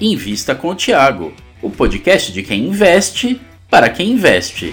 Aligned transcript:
Invista 0.00 0.54
com 0.54 0.68
o 0.68 0.74
Tiago, 0.76 1.32
o 1.60 1.68
podcast 1.68 2.32
de 2.32 2.44
quem 2.44 2.68
investe 2.68 3.40
para 3.68 3.90
quem 3.90 4.12
investe. 4.12 4.72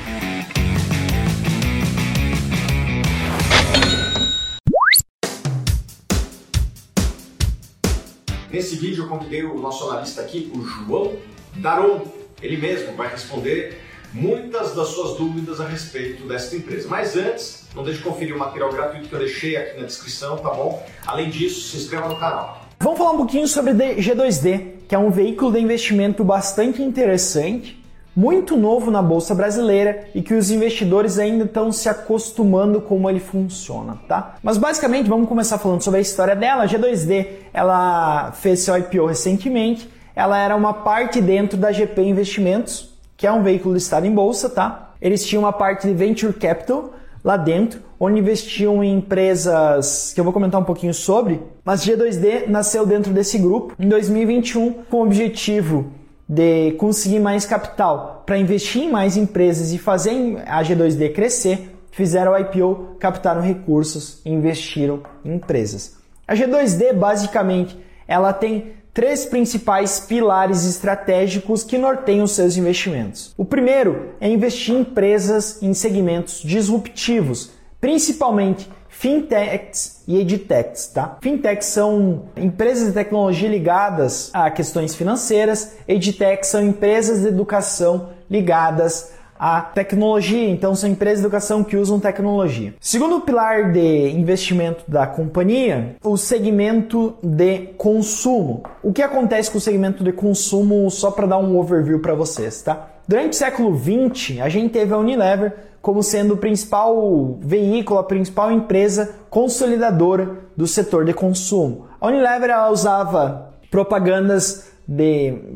Nesse 8.52 8.76
vídeo 8.76 9.06
eu 9.06 9.08
convidei 9.08 9.44
o 9.44 9.60
nosso 9.60 9.90
analista 9.90 10.22
aqui, 10.22 10.52
o 10.54 10.64
João 10.64 11.16
Daron. 11.56 12.06
Ele 12.40 12.58
mesmo 12.58 12.96
vai 12.96 13.10
responder 13.10 13.82
muitas 14.14 14.76
das 14.76 14.90
suas 14.90 15.18
dúvidas 15.18 15.60
a 15.60 15.68
respeito 15.68 16.28
desta 16.28 16.56
empresa. 16.56 16.88
Mas 16.88 17.18
antes, 17.18 17.68
não 17.74 17.84
deixe 17.84 17.98
de 17.98 18.06
conferir 18.06 18.36
o 18.36 18.38
material 18.38 18.72
gratuito 18.72 19.10
que 19.10 19.16
eu 19.16 19.20
deixei 19.20 19.58
aqui 19.58 19.80
na 19.80 19.88
descrição, 19.88 20.38
tá 20.38 20.52
bom? 20.52 20.86
Além 21.08 21.32
disso, 21.32 21.62
se 21.72 21.78
inscreva 21.78 22.08
no 22.08 22.20
canal. 22.20 22.64
Vamos 22.80 23.00
falar 23.00 23.14
um 23.14 23.18
pouquinho 23.18 23.48
sobre 23.48 23.74
G2D, 23.74 24.75
que 24.88 24.96
é 24.96 25.00
um 25.00 25.10
veículo 25.10 25.52
de 25.52 25.60
investimento 25.60 26.24
bastante 26.24 26.82
interessante, 26.82 27.84
muito 28.16 28.56
novo 28.56 28.90
na 28.90 29.02
bolsa 29.02 29.36
brasileira 29.36 30.08
e 30.16 30.22
que 30.22 30.34
os 30.34 30.50
investidores 30.50 31.20
ainda 31.20 31.44
estão 31.44 31.72
se 31.72 31.90
acostumando 31.90 32.80
como 32.80 33.10
ele 33.10 33.20
funciona, 33.20 33.98
tá? 34.08 34.36
Mas 34.42 34.58
basicamente 34.58 35.10
vamos 35.10 35.28
começar 35.28 35.58
falando 35.58 35.82
sobre 35.82 36.00
a 36.00 36.02
história 36.02 36.36
dela. 36.36 36.64
A 36.64 36.68
G2D, 36.68 37.28
ela 37.54 38.32
fez 38.32 38.62
seu 38.62 38.78
IPO 38.78 39.06
recentemente. 39.06 39.90
Ela 40.16 40.38
era 40.38 40.56
uma 40.56 40.74
parte 40.74 41.20
dentro 41.20 41.58
da 41.58 41.74
GP 41.74 42.04
Investimentos, 42.04 42.94
que 43.18 43.28
é 43.28 43.32
um 43.32 43.44
veículo 43.44 43.74
listado 43.74 44.06
em 44.06 44.12
bolsa, 44.12 44.50
tá? 44.50 44.94
Eles 45.02 45.26
tinham 45.26 45.44
uma 45.44 45.52
parte 45.52 45.86
de 45.86 45.94
venture 45.94 46.32
capital 46.32 46.94
lá 47.26 47.38
dentro, 47.38 47.82
onde 48.00 48.20
investiam 48.20 48.84
em 48.84 48.98
empresas 48.98 50.14
que 50.14 50.20
eu 50.20 50.24
vou 50.24 50.32
comentar 50.32 50.62
um 50.62 50.64
pouquinho 50.64 50.94
sobre, 50.94 51.42
mas 51.64 51.84
G2D 51.84 52.48
nasceu 52.48 52.86
dentro 52.86 53.12
desse 53.12 53.40
grupo 53.40 53.74
em 53.80 53.90
2021 53.90 54.72
com 54.92 54.98
o 54.98 55.04
objetivo 55.04 55.92
de 56.30 56.74
conseguir 56.74 57.20
mais 57.20 57.44
capital 57.44 58.22
para 58.28 58.38
investir 58.38 58.84
em 58.84 58.92
mais 58.92 59.18
empresas 59.18 59.74
e 59.74 59.80
fazer 59.80 60.44
a 60.46 60.62
G2D 60.62 61.14
crescer, 61.14 61.76
fizeram 61.90 62.34
o 62.34 62.38
IPO, 62.38 62.96
captaram 63.00 63.42
recursos 63.42 64.22
e 64.24 64.30
investiram 64.30 65.02
em 65.24 65.34
empresas. 65.34 65.98
A 66.28 66.36
G2D 66.36 66.94
basicamente 66.94 67.76
ela 68.08 68.34
tem 68.34 68.74
três 68.96 69.26
principais 69.26 70.00
pilares 70.00 70.66
estratégicos 70.66 71.66
que 71.66 71.78
norteiam 71.78 72.26
seus 72.26 72.56
investimentos. 72.56 73.34
O 73.38 73.44
primeiro 73.44 74.16
é 74.22 74.30
investir 74.30 74.74
em 74.74 74.80
empresas 74.80 75.62
em 75.62 75.74
segmentos 75.74 76.42
disruptivos, 76.42 77.52
principalmente 77.82 78.70
fintechs 78.88 80.02
e 80.08 80.18
edtechs, 80.18 80.88
tá? 80.88 81.18
Fintechs 81.22 81.66
são 81.66 82.30
empresas 82.38 82.88
de 82.88 82.94
tecnologia 82.94 83.50
ligadas 83.50 84.30
a 84.34 84.50
questões 84.50 84.96
financeiras, 84.96 85.76
edtechs 85.86 86.48
são 86.48 86.64
empresas 86.64 87.20
de 87.20 87.28
educação 87.28 88.12
ligadas 88.30 89.12
a 89.38 89.62
tecnologia, 89.62 90.50
então 90.50 90.74
são 90.76 90.90
empresas 90.90 91.20
de 91.20 91.26
educação 91.26 91.64
que 91.64 91.76
usam 91.76 92.00
tecnologia. 92.00 92.74
Segundo 92.80 93.22
pilar 93.22 93.72
de 93.72 94.10
investimento 94.12 94.84
da 94.88 95.06
companhia, 95.06 95.98
o 96.04 96.18
segmento 96.18 97.16
de 97.22 97.74
consumo. 97.78 98.64
O 98.82 98.94
que 98.94 99.02
acontece 99.02 99.52
com 99.52 99.58
o 99.58 99.62
segmento 99.62 100.04
de 100.04 100.12
consumo, 100.12 100.90
só 100.90 101.12
para 101.12 101.28
dar 101.28 101.38
um 101.38 101.58
overview 101.58 102.00
para 102.00 102.16
vocês, 102.16 102.62
tá? 102.62 102.92
Durante 103.08 103.34
o 103.34 103.36
século 103.36 103.78
XX, 103.78 104.40
a 104.42 104.50
gente 104.50 104.72
teve 104.72 104.94
a 104.94 104.98
Unilever 104.98 105.54
como 105.82 106.02
sendo 106.02 106.34
o 106.34 106.38
principal 106.38 107.38
veículo, 107.40 108.00
a 108.00 108.04
principal 108.04 108.52
empresa 108.52 109.18
consolidadora 109.30 110.40
do 110.58 110.66
setor 110.66 111.06
de 111.06 111.14
consumo. 111.14 111.86
A 112.02 112.08
Unilever 112.08 112.50
usava 112.72 113.54
propagandas 113.70 114.72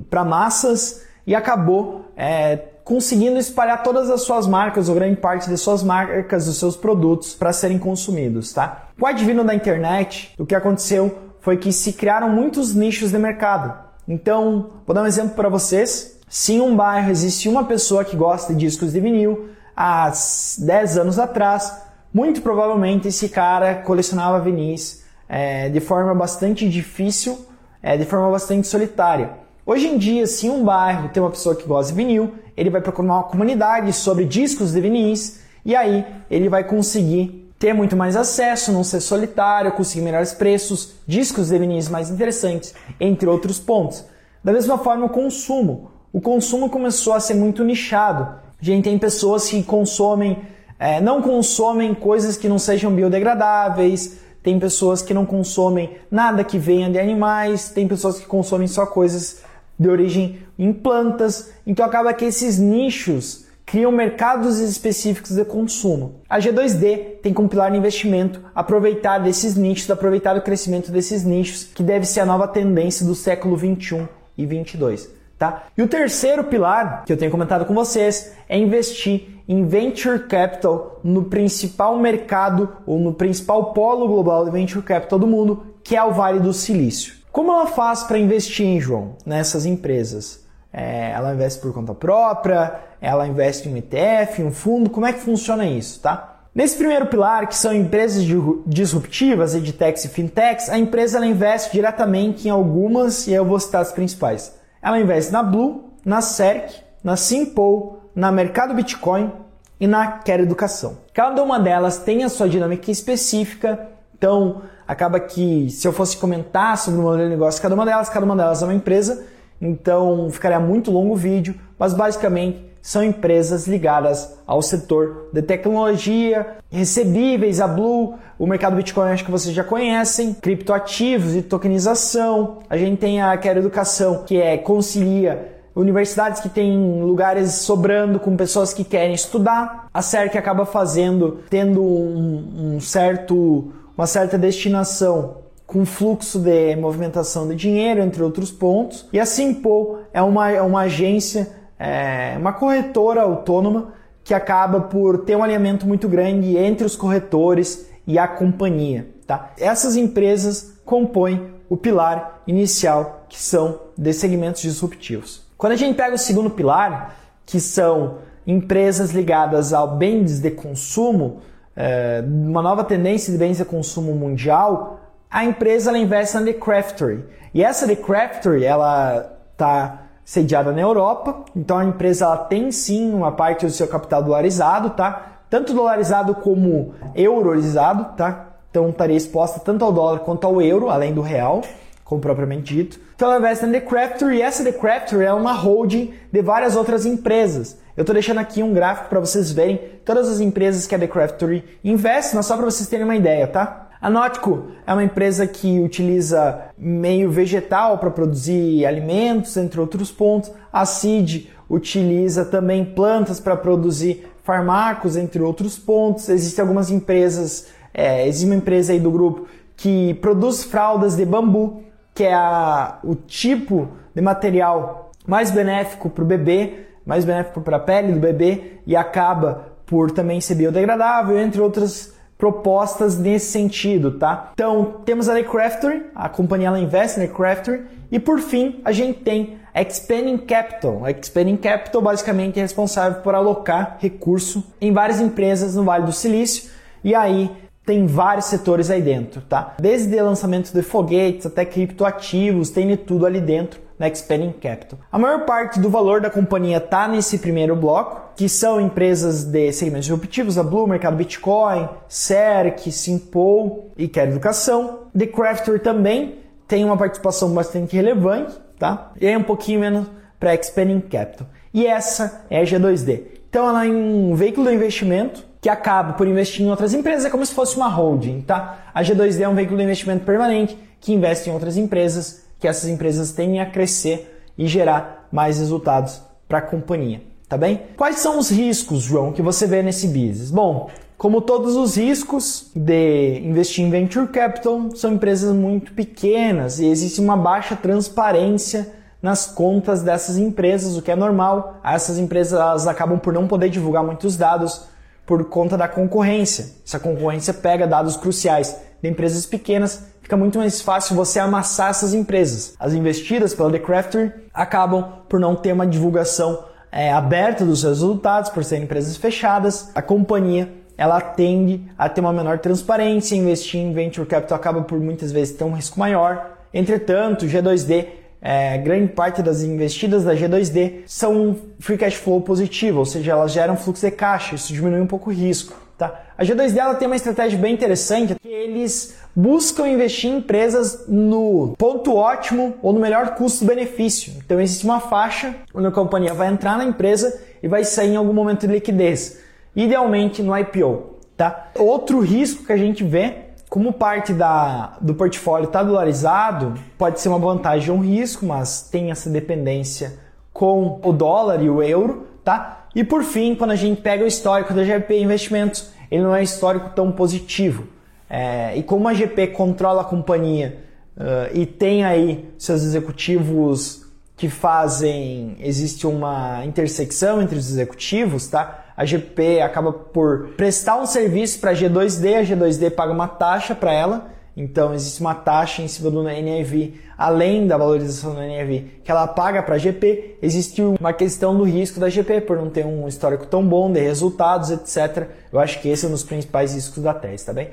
para 0.07 0.23
massas 0.23 1.03
e 1.25 1.33
acabou 1.33 2.05
é, 2.15 2.57
conseguindo 2.89 3.37
espalhar 3.37 3.83
todas 3.83 4.09
as 4.09 4.23
suas 4.23 4.47
marcas, 4.47 4.89
ou 4.89 4.95
grande 4.95 5.15
parte 5.15 5.47
de 5.47 5.55
suas 5.59 5.83
marcas, 5.83 6.47
dos 6.47 6.57
seus 6.57 6.75
produtos, 6.75 7.35
para 7.35 7.53
serem 7.53 7.77
consumidos, 7.77 8.51
tá? 8.51 8.87
Com 8.99 9.05
o 9.05 9.07
advento 9.07 9.43
da 9.43 9.53
internet, 9.53 10.33
o 10.39 10.45
que 10.45 10.55
aconteceu 10.55 11.15
foi 11.39 11.57
que 11.57 11.71
se 11.71 11.93
criaram 11.93 12.29
muitos 12.29 12.73
nichos 12.73 13.11
de 13.11 13.19
mercado. 13.19 13.77
Então, 14.07 14.71
vou 14.87 14.95
dar 14.95 15.03
um 15.03 15.05
exemplo 15.05 15.35
para 15.35 15.47
vocês. 15.47 16.19
Se 16.27 16.53
em 16.53 16.61
um 16.61 16.75
bairro 16.75 17.11
existe 17.11 17.47
uma 17.47 17.63
pessoa 17.63 18.03
que 18.03 18.17
gosta 18.17 18.55
de 18.55 18.61
discos 18.61 18.91
de 18.91 18.99
vinil, 18.99 19.49
há 19.77 20.11
10 20.57 20.97
anos 20.97 21.19
atrás, 21.19 21.71
muito 22.11 22.41
provavelmente 22.41 23.07
esse 23.07 23.29
cara 23.29 23.75
colecionava 23.75 24.39
vinis 24.39 25.05
é, 25.27 25.69
de 25.69 25.79
forma 25.79 26.15
bastante 26.15 26.67
difícil, 26.67 27.45
é, 27.83 27.95
de 27.95 28.05
forma 28.05 28.31
bastante 28.31 28.67
solitária. 28.67 29.29
Hoje 29.63 29.85
em 29.85 29.99
dia, 29.99 30.25
se 30.25 30.49
um 30.49 30.63
bairro 30.63 31.09
tem 31.09 31.21
uma 31.21 31.29
pessoa 31.29 31.55
que 31.55 31.67
gosta 31.67 31.93
de 31.93 31.95
vinil, 31.95 32.33
ele 32.59 32.69
vai 32.69 32.81
procurar 32.81 33.07
uma 33.07 33.23
comunidade 33.23 33.93
sobre 33.93 34.25
discos 34.25 34.73
de 34.73 34.81
vinis 34.81 35.39
e 35.63 35.73
aí 35.73 36.05
ele 36.29 36.49
vai 36.49 36.61
conseguir 36.61 37.49
ter 37.57 37.73
muito 37.73 37.95
mais 37.95 38.17
acesso, 38.17 38.73
não 38.73 38.83
ser 38.83 38.99
solitário, 38.99 39.71
conseguir 39.71 40.03
melhores 40.03 40.33
preços, 40.33 40.95
discos 41.07 41.47
de 41.47 41.57
vinis 41.57 41.87
mais 41.87 42.09
interessantes, 42.09 42.75
entre 42.99 43.29
outros 43.29 43.59
pontos. 43.59 44.03
Da 44.43 44.51
mesma 44.51 44.77
forma, 44.77 45.05
o 45.05 45.09
consumo. 45.09 45.91
O 46.11 46.19
consumo 46.19 46.69
começou 46.69 47.13
a 47.13 47.19
ser 47.21 47.33
muito 47.33 47.63
nichado. 47.63 48.23
A 48.61 48.65
gente 48.65 48.83
tem 48.83 48.97
pessoas 48.97 49.49
que 49.49 49.63
consomem, 49.63 50.39
é, 50.77 50.99
não 50.99 51.21
consomem 51.21 51.93
coisas 51.93 52.35
que 52.35 52.49
não 52.49 52.59
sejam 52.59 52.91
biodegradáveis, 52.91 54.19
tem 54.43 54.59
pessoas 54.59 55.01
que 55.01 55.13
não 55.13 55.25
consomem 55.25 55.95
nada 56.11 56.43
que 56.43 56.57
venha 56.57 56.89
de 56.89 56.99
animais, 56.99 57.69
tem 57.69 57.87
pessoas 57.87 58.19
que 58.19 58.25
consomem 58.25 58.67
só 58.67 58.85
coisas 58.85 59.43
de 59.79 59.89
origem 59.89 60.39
em 60.57 60.73
plantas. 60.73 61.51
Então 61.65 61.85
acaba 61.85 62.13
que 62.13 62.25
esses 62.25 62.59
nichos 62.59 63.47
criam 63.65 63.91
mercados 63.91 64.59
específicos 64.59 65.35
de 65.35 65.45
consumo. 65.45 66.21
A 66.27 66.39
G2D 66.39 67.19
tem 67.21 67.31
como 67.31 67.47
pilar 67.47 67.69
de 67.71 67.77
investimento 67.77 68.41
aproveitar 68.53 69.19
desses 69.19 69.55
nichos, 69.55 69.89
aproveitar 69.91 70.35
o 70.35 70.41
crescimento 70.41 70.91
desses 70.91 71.23
nichos, 71.23 71.65
que 71.65 71.83
deve 71.83 72.05
ser 72.05 72.21
a 72.21 72.25
nova 72.25 72.47
tendência 72.47 73.05
do 73.05 73.13
século 73.13 73.55
21 73.55 74.07
e 74.35 74.45
22. 74.45 75.09
Tá? 75.37 75.67
E 75.77 75.83
o 75.83 75.87
terceiro 75.87 76.43
pilar 76.45 77.05
que 77.05 77.13
eu 77.13 77.17
tenho 77.17 77.31
comentado 77.31 77.63
com 77.63 77.73
vocês 77.73 78.33
é 78.49 78.57
investir 78.57 79.39
em 79.47 79.65
venture 79.65 80.27
capital 80.27 80.99
no 81.03 81.25
principal 81.25 81.97
mercado 81.97 82.69
ou 82.85 82.99
no 82.99 83.13
principal 83.13 83.71
polo 83.71 84.07
global 84.07 84.45
de 84.45 84.51
venture 84.51 84.83
capital 84.83 85.19
do 85.19 85.27
mundo, 85.27 85.63
que 85.83 85.95
é 85.95 86.03
o 86.03 86.11
Vale 86.11 86.39
do 86.39 86.53
Silício. 86.53 87.18
Como 87.31 87.51
ela 87.51 87.67
faz 87.67 88.03
para 88.03 88.17
investir 88.17 88.65
em 88.65 88.79
João 88.79 89.15
nessas 89.25 89.65
empresas? 89.65 90.43
É, 90.71 91.11
ela 91.11 91.33
investe 91.33 91.61
por 91.61 91.73
conta 91.73 91.93
própria? 91.93 92.79
Ela 92.99 93.27
investe 93.27 93.67
em 93.67 93.73
um 93.73 93.77
ETF, 93.77 94.41
em 94.41 94.45
um 94.45 94.51
fundo? 94.51 94.89
Como 94.89 95.05
é 95.05 95.13
que 95.13 95.19
funciona 95.19 95.65
isso, 95.65 95.99
tá? 96.01 96.39
Nesse 96.53 96.75
primeiro 96.77 97.05
pilar, 97.05 97.47
que 97.47 97.55
são 97.55 97.73
empresas 97.73 98.23
disruptivas, 98.65 99.53
edtechs 99.53 100.03
e 100.05 100.09
fintechs, 100.09 100.69
a 100.69 100.77
empresa 100.77 101.17
ela 101.17 101.27
investe 101.27 101.71
diretamente 101.71 102.47
em 102.47 102.51
algumas 102.51 103.27
e 103.27 103.33
eu 103.33 103.45
vou 103.45 103.59
citar 103.59 103.81
as 103.81 103.91
principais. 103.91 104.57
Ela 104.81 104.99
investe 104.99 105.31
na 105.31 105.43
Blue, 105.43 105.93
na 106.03 106.21
CERC, 106.21 106.81
na 107.03 107.15
Simple, 107.15 107.99
na 108.15 108.31
Mercado 108.31 108.73
Bitcoin 108.73 109.31
e 109.79 109.85
na 109.87 110.13
Quer 110.13 110.39
Educação. 110.39 110.97
Cada 111.13 111.41
uma 111.43 111.59
delas 111.59 111.99
tem 111.99 112.23
a 112.23 112.29
sua 112.29 112.49
dinâmica 112.49 112.89
específica, 112.89 113.87
então 114.17 114.63
acaba 114.89 115.19
que 115.19 115.69
se 115.69 115.87
eu 115.87 115.93
fosse 115.93 116.17
comentar 116.17 116.75
sobre 116.75 116.99
o 116.99 117.03
modelo 117.03 117.25
de 117.25 117.29
negócio 117.29 117.61
cada 117.61 117.75
uma 117.75 117.85
delas, 117.85 118.09
cada 118.09 118.25
uma 118.25 118.35
delas 118.35 118.63
é 118.63 118.65
uma 118.65 118.73
empresa, 118.73 119.23
então 119.61 120.27
ficaria 120.31 120.59
muito 120.59 120.89
longo 120.89 121.13
o 121.13 121.15
vídeo, 121.15 121.53
mas 121.77 121.93
basicamente 121.93 122.65
são 122.81 123.03
empresas 123.03 123.67
ligadas 123.67 124.39
ao 124.47 124.63
setor 124.63 125.29
de 125.31 125.43
tecnologia, 125.43 126.55
recebíveis, 126.71 127.61
a 127.61 127.67
Blue, 127.67 128.15
o 128.39 128.47
mercado 128.47 128.77
Bitcoin 128.77 129.11
acho 129.11 129.23
que 129.23 129.29
vocês 129.29 129.53
já 129.53 129.63
conhecem, 129.63 130.33
criptoativos 130.33 131.35
e 131.35 131.43
tokenização. 131.43 132.59
A 132.67 132.75
gente 132.75 132.97
tem 132.97 133.21
a 133.21 133.37
Quero 133.37 133.59
Educação, 133.59 134.23
que 134.25 134.41
é 134.41 134.57
concilia 134.57 135.59
universidades 135.75 136.41
que 136.41 136.49
têm 136.49 137.03
lugares 137.03 137.51
sobrando 137.51 138.19
com 138.19 138.35
pessoas 138.35 138.73
que 138.73 138.83
querem 138.83 139.13
estudar. 139.13 139.87
A 139.93 140.01
CERC 140.01 140.35
acaba 140.35 140.65
fazendo, 140.65 141.43
tendo 141.47 141.83
um, 141.83 142.75
um 142.75 142.79
certo 142.79 143.71
uma 143.99 144.07
certa 144.07 144.37
destinação 144.37 145.39
com 145.67 145.85
fluxo 145.85 146.39
de 146.39 146.73
movimentação 146.77 147.45
de 147.49 147.53
dinheiro, 147.53 147.99
entre 147.99 148.23
outros 148.23 148.49
pontos. 148.49 149.05
E 149.11 149.19
a 149.19 149.25
Simple 149.25 150.05
é 150.13 150.21
uma, 150.21 150.49
é 150.49 150.61
uma 150.61 150.83
agência, 150.83 151.49
é 151.77 152.37
uma 152.37 152.53
corretora 152.53 153.23
autônoma 153.23 153.93
que 154.23 154.33
acaba 154.33 154.79
por 154.79 155.25
ter 155.25 155.35
um 155.35 155.43
alinhamento 155.43 155.85
muito 155.85 156.07
grande 156.07 156.55
entre 156.55 156.85
os 156.85 156.95
corretores 156.95 157.89
e 158.07 158.17
a 158.17 158.25
companhia. 158.25 159.09
Tá? 159.27 159.51
Essas 159.59 159.97
empresas 159.97 160.79
compõem 160.85 161.55
o 161.67 161.75
pilar 161.75 162.41
inicial, 162.47 163.25
que 163.27 163.37
são 163.37 163.81
de 163.97 164.13
segmentos 164.13 164.61
disruptivos. 164.61 165.43
Quando 165.57 165.73
a 165.73 165.75
gente 165.75 165.97
pega 165.97 166.15
o 166.15 166.17
segundo 166.17 166.49
pilar, 166.49 167.17
que 167.45 167.59
são 167.59 168.19
empresas 168.47 169.11
ligadas 169.11 169.73
ao 169.73 169.97
bens 169.97 170.39
de 170.39 170.51
consumo, 170.51 171.41
é, 171.81 172.21
uma 172.27 172.61
nova 172.61 172.83
tendência 172.83 173.31
de 173.31 173.39
bens 173.39 173.55
de 173.55 173.63
consumo 173.63 174.13
mundial, 174.13 174.99
a 175.31 175.45
empresa 175.45 175.89
ela 175.89 175.97
investe 175.97 176.35
na 176.35 176.43
The 176.43 176.51
Craftery. 176.51 177.23
E 177.53 177.63
essa 177.63 177.87
The 177.87 177.95
Craftery, 177.95 178.65
ela 178.65 179.31
está 179.53 180.01
sediada 180.25 180.73
na 180.73 180.81
Europa, 180.81 181.45
então 181.55 181.77
a 181.77 181.85
empresa 181.85 182.25
ela 182.25 182.37
tem 182.37 182.69
sim 182.69 183.13
uma 183.13 183.31
parte 183.31 183.65
do 183.65 183.71
seu 183.71 183.87
capital 183.87 184.21
dolarizado, 184.21 184.89
tá? 184.89 185.37
Tanto 185.49 185.73
dolarizado 185.73 186.35
como 186.35 186.93
euroizado, 187.15 188.17
tá? 188.17 188.47
Então 188.69 188.89
estaria 188.89 189.15
exposta 189.15 189.61
tanto 189.61 189.85
ao 189.85 189.93
dólar 189.93 190.19
quanto 190.19 190.45
ao 190.45 190.61
euro, 190.61 190.89
além 190.89 191.13
do 191.13 191.21
real, 191.21 191.61
como 192.03 192.19
propriamente 192.19 192.75
dito. 192.75 192.99
Então 193.15 193.29
ela 193.29 193.39
investe 193.39 193.65
na 193.65 193.71
The 193.71 193.81
Crafter 193.81 194.31
e 194.33 194.41
essa 194.41 194.65
The 194.65 194.73
Crafter 194.73 195.21
é 195.21 195.33
uma 195.33 195.53
holding 195.53 196.13
de 196.29 196.41
várias 196.41 196.75
outras 196.75 197.05
empresas. 197.05 197.77
Eu 197.99 198.03
estou 198.03 198.13
deixando 198.13 198.37
aqui 198.37 198.63
um 198.63 198.73
gráfico 198.73 199.09
para 199.09 199.19
vocês 199.19 199.51
verem 199.51 199.77
todas 200.05 200.29
as 200.29 200.39
empresas 200.39 200.87
que 200.87 200.95
a 200.95 200.97
The 200.97 201.05
Crafter 201.05 201.65
investe, 201.83 202.33
mas 202.33 202.45
só 202.45 202.55
para 202.55 202.63
vocês 202.63 202.87
terem 202.87 203.03
uma 203.03 203.17
ideia, 203.17 203.45
tá? 203.45 203.89
A 203.99 204.09
Nautico 204.09 204.67
é 204.87 204.93
uma 204.93 205.03
empresa 205.03 205.45
que 205.45 205.81
utiliza 205.81 206.61
meio 206.77 207.29
vegetal 207.29 207.97
para 207.97 208.09
produzir 208.09 208.85
alimentos, 208.85 209.57
entre 209.57 209.81
outros 209.81 210.13
pontos. 210.13 210.49
A 210.71 210.85
CID 210.85 211.49
utiliza 211.69 212.45
também 212.45 212.85
plantas 212.85 213.37
para 213.37 213.57
produzir 213.57 214.31
fármacos, 214.45 215.17
entre 215.17 215.41
outros 215.41 215.77
pontos. 215.77 216.29
Existem 216.29 216.61
algumas 216.61 216.89
empresas, 216.89 217.67
é, 217.93 218.25
existe 218.25 218.45
uma 218.45 218.55
empresa 218.55 218.93
aí 218.93 218.99
do 219.01 219.11
grupo 219.11 219.45
que 219.75 220.13
produz 220.21 220.63
fraldas 220.63 221.17
de 221.17 221.25
bambu, 221.25 221.83
que 222.15 222.23
é 222.23 222.33
a, 222.33 222.97
o 223.03 223.13
tipo 223.13 223.89
de 224.15 224.21
material 224.21 225.11
mais 225.27 225.51
benéfico 225.51 226.09
para 226.09 226.23
o 226.23 226.27
bebê, 226.27 226.87
mais 227.09 227.25
benéfico 227.25 227.59
para 227.59 227.77
a 227.77 227.79
pele 227.79 228.13
do 228.13 228.19
bebê 228.19 228.73
e 228.85 228.95
acaba 228.95 229.65
por 229.83 230.11
também 230.11 230.39
ser 230.39 230.53
biodegradável, 230.53 231.39
entre 231.39 231.59
outras 231.59 232.13
propostas 232.37 233.17
nesse 233.17 233.51
sentido, 233.51 234.11
tá? 234.11 234.51
Então, 234.53 235.01
temos 235.03 235.27
a 235.27 235.43
Crafter, 235.43 236.11
a 236.13 236.29
companhia 236.29 236.67
ela 236.67 236.79
investe 236.79 237.19
na 237.19 237.27
Crafter, 237.27 237.87
e 238.11 238.19
por 238.19 238.39
fim, 238.39 238.79
a 238.85 238.91
gente 238.91 239.21
tem 239.21 239.57
a 239.73 239.81
Expanding 239.81 240.37
Capital. 240.37 241.03
A 241.03 241.09
Expanding 241.09 241.57
Capital 241.57 241.99
basicamente 241.99 242.59
é 242.59 242.61
responsável 242.61 243.23
por 243.23 243.33
alocar 243.33 243.97
recurso 243.99 244.63
em 244.79 244.93
várias 244.93 245.19
empresas 245.19 245.75
no 245.75 245.83
Vale 245.83 246.05
do 246.05 246.13
Silício, 246.13 246.69
e 247.03 247.15
aí 247.15 247.51
tem 247.89 248.05
vários 248.05 248.45
setores 248.45 248.91
aí 248.91 249.01
dentro, 249.01 249.41
tá? 249.41 249.73
Desde 249.79 250.21
lançamento 250.21 250.71
de 250.71 250.83
foguetes 250.83 251.47
até 251.47 251.65
criptoativos, 251.65 252.69
tem 252.69 252.87
de 252.87 252.97
tudo 252.97 253.25
ali 253.25 253.41
dentro 253.41 253.81
na 253.97 254.07
Expanding 254.07 254.51
Capital. 254.51 254.99
A 255.11 255.17
maior 255.17 255.43
parte 255.43 255.79
do 255.79 255.89
valor 255.89 256.21
da 256.21 256.29
companhia 256.29 256.77
está 256.77 257.07
nesse 257.07 257.39
primeiro 257.39 257.75
bloco, 257.75 258.35
que 258.35 258.47
são 258.47 258.79
empresas 258.79 259.43
de 259.43 259.71
segmentos 259.71 260.05
disruptivos, 260.05 260.59
a 260.59 260.61
Blue, 260.61 260.85
Mercado 260.85 261.17
Bitcoin, 261.17 261.89
CERC, 262.07 262.91
Simpol 262.91 263.89
e 263.97 264.07
Quer 264.07 264.27
Educação. 264.27 265.07
The 265.17 265.25
Crafter 265.25 265.81
também 265.81 266.35
tem 266.67 266.85
uma 266.85 266.95
participação 266.95 267.51
bastante 267.55 267.95
relevante, 267.95 268.53
tá? 268.77 269.13
E 269.19 269.25
é 269.25 269.35
um 269.35 269.41
pouquinho 269.41 269.79
menos 269.79 270.05
para 270.39 270.53
Expanding 270.53 271.01
Capital. 271.01 271.47
E 271.73 271.87
essa 271.87 272.45
é 272.51 272.59
a 272.59 272.63
G2D. 272.63 273.23
Então 273.49 273.67
ela 273.67 273.83
é 273.87 273.89
um 273.89 274.35
veículo 274.35 274.67
de 274.67 274.75
investimento 274.75 275.48
que 275.61 275.69
acaba 275.69 276.13
por 276.13 276.27
investir 276.27 276.65
em 276.65 276.69
outras 276.69 276.93
empresas, 276.93 277.25
é 277.25 277.29
como 277.29 277.45
se 277.45 277.53
fosse 277.53 277.75
uma 277.75 277.87
holding, 277.87 278.41
tá? 278.41 278.85
A 278.93 279.03
G2D 279.03 279.41
é 279.41 279.49
um 279.49 279.55
veículo 279.55 279.77
de 279.77 279.83
investimento 279.83 280.25
permanente 280.25 280.77
que 280.99 281.13
investe 281.13 281.49
em 281.49 281.53
outras 281.53 281.77
empresas 281.77 282.43
que 282.59 282.67
essas 282.67 282.89
empresas 282.89 283.31
tendem 283.31 283.61
a 283.61 283.65
crescer 283.65 284.43
e 284.57 284.67
gerar 284.67 285.27
mais 285.31 285.59
resultados 285.59 286.21
para 286.47 286.57
a 286.57 286.61
companhia, 286.61 287.21
tá 287.47 287.57
bem? 287.57 287.81
Quais 287.95 288.17
são 288.17 288.37
os 288.37 288.49
riscos, 288.49 289.03
João, 289.03 289.31
que 289.31 289.41
você 289.41 289.65
vê 289.65 289.81
nesse 289.81 290.07
business? 290.07 290.51
Bom, 290.51 290.89
como 291.17 291.41
todos 291.41 291.75
os 291.75 291.97
riscos 291.97 292.71
de 292.75 293.41
investir 293.43 293.85
em 293.85 293.89
venture 293.89 294.27
capital, 294.27 294.89
são 294.95 295.13
empresas 295.13 295.53
muito 295.53 295.93
pequenas 295.93 296.79
e 296.79 296.85
existe 296.85 297.19
uma 297.19 297.35
baixa 297.35 297.75
transparência 297.75 298.89
nas 299.21 299.45
contas 299.45 300.01
dessas 300.01 300.37
empresas, 300.37 300.95
o 300.95 301.01
que 301.01 301.11
é 301.11 301.15
normal. 301.15 301.79
Essas 301.83 302.17
empresas 302.17 302.87
acabam 302.87 303.19
por 303.19 303.33
não 303.33 303.47
poder 303.47 303.69
divulgar 303.69 304.03
muitos 304.03 304.37
dados 304.37 304.85
por 305.29 305.45
conta 305.45 305.77
da 305.77 305.87
concorrência. 305.87 306.71
Essa 306.83 306.99
concorrência 306.99 307.53
pega 307.53 307.85
dados 307.85 308.17
cruciais 308.17 308.75
de 308.99 309.07
empresas 309.07 309.45
pequenas 309.45 310.09
fica 310.29 310.35
muito 310.35 310.57
mais 310.59 310.79
fácil 310.79 311.15
você 311.15 311.39
amassar 311.39 311.89
essas 311.89 312.13
empresas. 312.13 312.75
As 312.79 312.93
investidas 312.93 313.53
pela 313.53 313.71
The 313.71 313.79
Crafter 313.79 314.43
acabam 314.53 315.03
por 315.27 315.39
não 315.39 315.55
ter 315.55 315.71
uma 315.73 315.87
divulgação 315.87 316.65
é, 316.91 317.11
aberta 317.11 317.65
dos 317.65 317.81
seus 317.81 317.97
resultados, 317.97 318.51
por 318.51 318.63
serem 318.63 318.83
empresas 318.83 319.17
fechadas. 319.17 319.89
A 319.95 320.03
companhia 320.03 320.71
ela 320.95 321.19
tende 321.19 321.83
a 321.97 322.07
ter 322.07 322.21
uma 322.21 322.33
menor 322.33 322.59
transparência, 322.59 323.35
investir 323.35 323.81
em 323.81 323.93
venture 323.93 324.27
capital 324.27 324.55
acaba 324.55 324.81
por 324.83 324.99
muitas 324.99 325.31
vezes 325.31 325.55
ter 325.55 325.63
um 325.63 325.73
risco 325.73 325.99
maior. 325.99 326.57
Entretanto, 326.71 327.47
G2D, 327.47 328.05
é, 328.41 328.77
grande 328.77 329.11
parte 329.11 329.41
das 329.41 329.61
investidas 329.61 330.23
da 330.23 330.33
G2D 330.33 331.01
são 331.05 331.57
free 331.79 331.97
cash 331.97 332.15
flow 332.15 332.41
positivo, 332.41 332.99
ou 332.99 333.05
seja, 333.05 333.31
elas 333.31 333.51
geram 333.51 333.75
fluxo 333.75 334.05
de 334.05 334.11
caixa, 334.11 334.55
isso 334.55 334.73
diminui 334.73 335.01
um 335.01 335.07
pouco 335.07 335.29
o 335.29 335.33
risco. 335.33 335.75
Tá? 335.97 336.21
A 336.37 336.45
G2D 336.45 336.77
ela 336.77 336.95
tem 336.95 337.07
uma 337.07 337.17
estratégia 337.17 337.59
bem 337.59 337.73
interessante, 337.73 338.35
que 338.39 338.47
eles 338.47 339.17
buscam 339.35 339.85
investir 339.85 340.31
em 340.31 340.37
empresas 340.37 341.05
no 341.09 341.75
ponto 341.77 342.15
ótimo 342.15 342.75
ou 342.81 342.93
no 342.93 343.01
melhor 343.01 343.35
custo-benefício. 343.35 344.33
Então 344.37 344.61
existe 344.61 344.85
uma 344.85 345.01
faixa 345.01 345.53
onde 345.73 345.87
a 345.87 345.91
companhia 345.91 346.33
vai 346.33 346.47
entrar 346.47 346.77
na 346.77 346.85
empresa 346.85 347.41
e 347.61 347.67
vai 347.67 347.83
sair 347.83 348.11
em 348.11 348.15
algum 348.15 348.31
momento 348.31 348.65
de 348.65 348.73
liquidez, 348.73 349.39
idealmente 349.75 350.41
no 350.41 350.57
IPO. 350.57 351.19
Tá? 351.35 351.71
Outro 351.77 352.21
risco 352.21 352.65
que 352.65 352.71
a 352.71 352.77
gente 352.77 353.03
vê, 353.03 353.48
como 353.69 353.93
parte 353.93 354.33
da, 354.33 354.97
do 354.99 355.13
portfólio 355.13 355.67
está 355.67 355.83
dolarizado, 355.83 356.73
pode 356.97 357.21
ser 357.21 357.29
uma 357.29 357.37
vantagem 357.37 357.91
ou 357.91 357.97
um 357.97 358.01
risco, 358.01 358.45
mas 358.45 358.81
tem 358.81 359.11
essa 359.11 359.29
dependência 359.29 360.17
com 360.51 360.99
o 361.03 361.13
dólar 361.13 361.61
e 361.61 361.69
o 361.69 361.83
euro. 361.83 362.27
Tá? 362.43 362.87
E 362.95 363.03
por 363.03 363.23
fim, 363.23 363.53
quando 363.53 363.71
a 363.71 363.75
gente 363.75 364.01
pega 364.01 364.23
o 364.23 364.27
histórico 364.27 364.73
da 364.73 364.83
GP 364.83 365.21
Investimentos, 365.21 365.91
ele 366.09 366.23
não 366.23 366.35
é 366.35 366.41
histórico 366.41 366.89
tão 366.95 367.11
positivo. 367.11 367.87
É, 368.27 368.75
e 368.75 368.81
como 368.81 369.07
a 369.07 369.13
GP 369.13 369.47
controla 369.47 370.01
a 370.01 370.05
companhia 370.05 370.79
uh, 371.15 371.55
e 371.55 371.65
tem 371.65 372.03
aí 372.03 372.51
seus 372.57 372.83
executivos 372.83 374.05
que 374.35 374.49
fazem, 374.49 375.57
existe 375.59 376.07
uma 376.07 376.65
intersecção 376.65 377.41
entre 377.41 377.57
os 377.57 377.69
executivos, 377.69 378.47
tá? 378.47 378.85
A 378.99 379.05
GP 379.05 379.61
acaba 379.61 379.93
por 379.93 380.49
prestar 380.57 380.97
um 380.97 381.05
serviço 381.05 381.59
para 381.59 381.71
a 381.71 381.73
G2D, 381.73 382.35
a 382.35 382.43
G2D 382.43 382.91
paga 382.91 383.13
uma 383.13 383.27
taxa 383.27 383.73
para 383.73 383.93
ela 383.93 384.39
então 384.59 384.93
existe 384.93 385.21
uma 385.21 385.33
taxa 385.33 385.81
em 385.81 385.87
cima 385.87 386.11
do 386.11 386.21
NAV, 386.21 386.93
além 387.17 387.65
da 387.65 387.77
valorização 387.77 388.33
do 388.33 388.41
NAV 388.41 388.83
que 389.05 389.09
ela 389.09 389.25
paga 389.25 389.63
para 389.63 389.75
a 389.75 389.77
GP, 389.77 390.35
existe 390.41 390.81
uma 390.81 391.13
questão 391.13 391.57
do 391.57 391.63
risco 391.63 391.97
da 391.97 392.09
GP 392.09 392.41
por 392.41 392.57
não 392.57 392.69
ter 392.69 392.85
um 392.85 393.07
histórico 393.07 393.45
tão 393.45 393.65
bom 393.65 393.89
de 393.89 394.01
resultados, 394.01 394.69
etc. 394.69 395.29
Eu 395.51 395.61
acho 395.61 395.79
que 395.79 395.87
esse 395.87 396.03
é 396.03 396.09
um 396.09 396.11
dos 396.11 396.23
principais 396.23 396.73
riscos 396.73 397.01
da 397.01 397.13
tese, 397.13 397.45
tá 397.45 397.53
bem? 397.53 397.69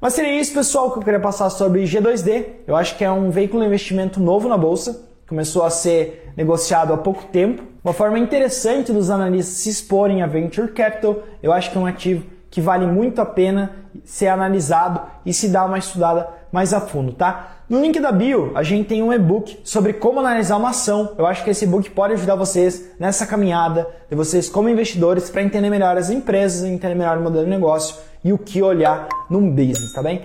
Mas 0.00 0.14
seria 0.14 0.40
isso, 0.40 0.52
pessoal, 0.52 0.90
que 0.90 0.98
eu 0.98 1.02
queria 1.04 1.20
passar 1.20 1.48
sobre 1.50 1.84
G2D. 1.84 2.46
Eu 2.66 2.74
acho 2.74 2.98
que 2.98 3.04
é 3.04 3.10
um 3.10 3.30
veículo 3.30 3.62
de 3.62 3.68
investimento 3.68 4.18
novo 4.18 4.48
na 4.48 4.58
bolsa, 4.58 5.08
começou 5.28 5.62
a 5.64 5.70
ser 5.70 6.32
negociado 6.36 6.92
há 6.92 6.96
pouco 6.96 7.26
tempo. 7.26 7.62
Uma 7.84 7.92
forma 7.92 8.18
interessante 8.18 8.94
dos 8.94 9.10
analistas 9.10 9.56
se 9.56 9.68
exporem 9.68 10.22
a 10.22 10.26
venture 10.26 10.68
capital. 10.68 11.18
Eu 11.42 11.52
acho 11.52 11.70
que 11.70 11.76
é 11.76 11.80
um 11.80 11.84
ativo 11.84 12.24
que 12.50 12.58
vale 12.58 12.86
muito 12.86 13.20
a 13.20 13.26
pena 13.26 13.72
ser 14.06 14.28
analisado 14.28 15.02
e 15.26 15.34
se 15.34 15.48
dar 15.48 15.66
uma 15.66 15.76
estudada 15.76 16.26
mais 16.50 16.72
a 16.72 16.80
fundo, 16.80 17.12
tá? 17.12 17.58
No 17.68 17.82
link 17.82 18.00
da 18.00 18.10
bio, 18.10 18.52
a 18.54 18.62
gente 18.62 18.88
tem 18.88 19.02
um 19.02 19.12
e-book 19.12 19.60
sobre 19.64 19.92
como 19.92 20.18
analisar 20.18 20.56
uma 20.56 20.70
ação. 20.70 21.12
Eu 21.18 21.26
acho 21.26 21.44
que 21.44 21.50
esse 21.50 21.66
e-book 21.66 21.90
pode 21.90 22.14
ajudar 22.14 22.36
vocês 22.36 22.90
nessa 22.98 23.26
caminhada 23.26 23.86
de 24.08 24.16
vocês 24.16 24.48
como 24.48 24.70
investidores 24.70 25.28
para 25.28 25.42
entender 25.42 25.68
melhor 25.68 25.98
as 25.98 26.08
empresas, 26.08 26.64
entender 26.64 26.94
melhor 26.94 27.18
o 27.18 27.22
modelo 27.22 27.44
de 27.44 27.50
negócio 27.50 27.96
e 28.24 28.32
o 28.32 28.38
que 28.38 28.62
olhar 28.62 29.08
num 29.28 29.50
business, 29.50 29.92
tá 29.92 30.02
bem? 30.02 30.22